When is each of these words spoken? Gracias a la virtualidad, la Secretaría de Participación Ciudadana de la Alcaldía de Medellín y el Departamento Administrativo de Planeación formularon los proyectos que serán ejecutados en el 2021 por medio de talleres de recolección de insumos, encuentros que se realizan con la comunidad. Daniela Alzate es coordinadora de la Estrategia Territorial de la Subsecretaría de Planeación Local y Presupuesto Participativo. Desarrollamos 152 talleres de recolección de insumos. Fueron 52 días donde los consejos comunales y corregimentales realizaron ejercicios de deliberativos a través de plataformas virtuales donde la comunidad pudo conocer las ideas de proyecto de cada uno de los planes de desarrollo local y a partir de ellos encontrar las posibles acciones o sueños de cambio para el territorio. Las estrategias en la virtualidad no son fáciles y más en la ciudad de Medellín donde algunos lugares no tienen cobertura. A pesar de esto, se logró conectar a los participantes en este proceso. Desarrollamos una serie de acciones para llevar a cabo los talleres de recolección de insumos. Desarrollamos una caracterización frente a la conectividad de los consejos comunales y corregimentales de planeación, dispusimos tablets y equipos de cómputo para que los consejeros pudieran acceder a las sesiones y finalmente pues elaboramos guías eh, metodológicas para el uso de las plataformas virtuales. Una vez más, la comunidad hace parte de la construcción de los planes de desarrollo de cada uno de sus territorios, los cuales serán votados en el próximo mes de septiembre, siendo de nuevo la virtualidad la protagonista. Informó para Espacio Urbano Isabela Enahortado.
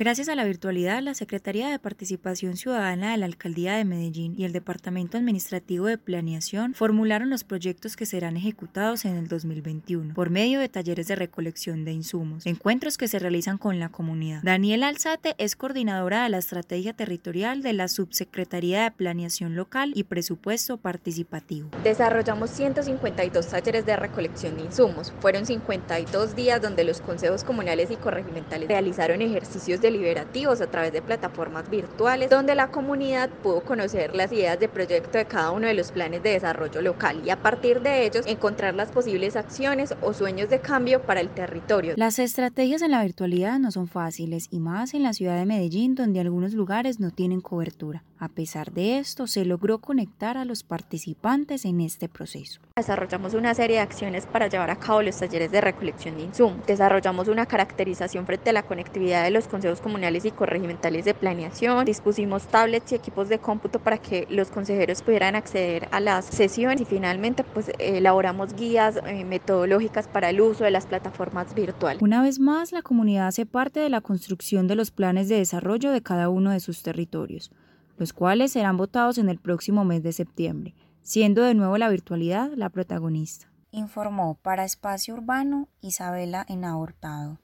Gracias 0.00 0.30
a 0.30 0.34
la 0.34 0.44
virtualidad, 0.44 1.02
la 1.02 1.12
Secretaría 1.12 1.68
de 1.68 1.78
Participación 1.78 2.56
Ciudadana 2.56 3.10
de 3.10 3.18
la 3.18 3.26
Alcaldía 3.26 3.74
de 3.74 3.84
Medellín 3.84 4.34
y 4.34 4.46
el 4.46 4.52
Departamento 4.54 5.18
Administrativo 5.18 5.84
de 5.84 5.98
Planeación 5.98 6.72
formularon 6.72 7.28
los 7.28 7.44
proyectos 7.44 7.96
que 7.96 8.06
serán 8.06 8.38
ejecutados 8.38 9.04
en 9.04 9.16
el 9.18 9.28
2021 9.28 10.14
por 10.14 10.30
medio 10.30 10.58
de 10.58 10.70
talleres 10.70 11.06
de 11.06 11.16
recolección 11.16 11.84
de 11.84 11.92
insumos, 11.92 12.46
encuentros 12.46 12.96
que 12.96 13.08
se 13.08 13.18
realizan 13.18 13.58
con 13.58 13.78
la 13.78 13.90
comunidad. 13.90 14.40
Daniela 14.42 14.88
Alzate 14.88 15.34
es 15.36 15.54
coordinadora 15.54 16.22
de 16.22 16.30
la 16.30 16.38
Estrategia 16.38 16.94
Territorial 16.94 17.60
de 17.60 17.74
la 17.74 17.86
Subsecretaría 17.86 18.84
de 18.84 18.92
Planeación 18.92 19.54
Local 19.54 19.92
y 19.94 20.04
Presupuesto 20.04 20.78
Participativo. 20.78 21.68
Desarrollamos 21.84 22.48
152 22.48 23.48
talleres 23.48 23.84
de 23.84 23.96
recolección 23.96 24.56
de 24.56 24.62
insumos. 24.62 25.12
Fueron 25.20 25.44
52 25.44 26.34
días 26.34 26.62
donde 26.62 26.84
los 26.84 27.02
consejos 27.02 27.44
comunales 27.44 27.90
y 27.90 27.96
corregimentales 27.96 28.66
realizaron 28.66 29.20
ejercicios 29.20 29.82
de 29.82 29.89
deliberativos 29.90 30.60
a 30.60 30.68
través 30.68 30.92
de 30.92 31.02
plataformas 31.02 31.68
virtuales 31.68 32.30
donde 32.30 32.54
la 32.54 32.70
comunidad 32.70 33.28
pudo 33.42 33.60
conocer 33.62 34.14
las 34.14 34.32
ideas 34.32 34.58
de 34.58 34.68
proyecto 34.68 35.18
de 35.18 35.24
cada 35.24 35.50
uno 35.50 35.66
de 35.66 35.74
los 35.74 35.90
planes 35.90 36.22
de 36.22 36.30
desarrollo 36.30 36.80
local 36.80 37.22
y 37.24 37.30
a 37.30 37.42
partir 37.42 37.80
de 37.80 38.06
ellos 38.06 38.26
encontrar 38.26 38.74
las 38.74 38.90
posibles 38.90 39.36
acciones 39.36 39.94
o 40.02 40.12
sueños 40.12 40.48
de 40.48 40.60
cambio 40.60 41.02
para 41.02 41.20
el 41.20 41.28
territorio. 41.28 41.94
Las 41.96 42.18
estrategias 42.18 42.82
en 42.82 42.92
la 42.92 43.02
virtualidad 43.02 43.58
no 43.58 43.70
son 43.70 43.88
fáciles 43.88 44.46
y 44.50 44.60
más 44.60 44.94
en 44.94 45.02
la 45.02 45.12
ciudad 45.12 45.36
de 45.36 45.46
Medellín 45.46 45.94
donde 45.94 46.20
algunos 46.20 46.54
lugares 46.54 47.00
no 47.00 47.10
tienen 47.10 47.40
cobertura. 47.40 48.04
A 48.22 48.28
pesar 48.28 48.70
de 48.72 48.98
esto, 48.98 49.26
se 49.26 49.46
logró 49.46 49.78
conectar 49.78 50.36
a 50.36 50.44
los 50.44 50.62
participantes 50.62 51.64
en 51.64 51.80
este 51.80 52.06
proceso. 52.06 52.60
Desarrollamos 52.76 53.32
una 53.32 53.54
serie 53.54 53.76
de 53.76 53.82
acciones 53.82 54.26
para 54.26 54.46
llevar 54.46 54.70
a 54.70 54.76
cabo 54.76 55.00
los 55.00 55.16
talleres 55.16 55.50
de 55.50 55.62
recolección 55.62 56.18
de 56.18 56.24
insumos. 56.24 56.66
Desarrollamos 56.66 57.28
una 57.28 57.46
caracterización 57.46 58.26
frente 58.26 58.50
a 58.50 58.52
la 58.52 58.62
conectividad 58.62 59.24
de 59.24 59.30
los 59.30 59.48
consejos 59.48 59.80
comunales 59.80 60.26
y 60.26 60.32
corregimentales 60.32 61.06
de 61.06 61.14
planeación, 61.14 61.86
dispusimos 61.86 62.46
tablets 62.46 62.92
y 62.92 62.96
equipos 62.96 63.30
de 63.30 63.38
cómputo 63.38 63.78
para 63.78 63.96
que 63.96 64.26
los 64.28 64.50
consejeros 64.50 65.00
pudieran 65.00 65.34
acceder 65.34 65.88
a 65.90 66.00
las 66.00 66.26
sesiones 66.26 66.82
y 66.82 66.84
finalmente 66.84 67.42
pues 67.42 67.72
elaboramos 67.78 68.54
guías 68.54 69.00
eh, 69.06 69.24
metodológicas 69.24 70.08
para 70.08 70.28
el 70.28 70.42
uso 70.42 70.64
de 70.64 70.70
las 70.70 70.84
plataformas 70.84 71.54
virtuales. 71.54 72.02
Una 72.02 72.22
vez 72.22 72.38
más, 72.38 72.70
la 72.72 72.82
comunidad 72.82 73.28
hace 73.28 73.46
parte 73.46 73.80
de 73.80 73.88
la 73.88 74.02
construcción 74.02 74.68
de 74.68 74.74
los 74.74 74.90
planes 74.90 75.30
de 75.30 75.36
desarrollo 75.36 75.90
de 75.90 76.02
cada 76.02 76.28
uno 76.28 76.50
de 76.50 76.60
sus 76.60 76.82
territorios, 76.82 77.50
los 78.00 78.14
cuales 78.14 78.52
serán 78.52 78.78
votados 78.78 79.18
en 79.18 79.28
el 79.28 79.38
próximo 79.38 79.84
mes 79.84 80.02
de 80.02 80.14
septiembre, 80.14 80.74
siendo 81.02 81.42
de 81.42 81.54
nuevo 81.54 81.76
la 81.76 81.90
virtualidad 81.90 82.50
la 82.56 82.70
protagonista. 82.70 83.52
Informó 83.72 84.38
para 84.40 84.64
Espacio 84.64 85.12
Urbano 85.14 85.68
Isabela 85.82 86.46
Enahortado. 86.48 87.38